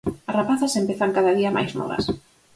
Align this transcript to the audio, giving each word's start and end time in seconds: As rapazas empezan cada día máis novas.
As 0.29 0.35
rapazas 0.39 0.77
empezan 0.81 1.15
cada 1.17 1.31
día 1.39 1.55
máis 1.57 1.71
novas. 1.79 2.03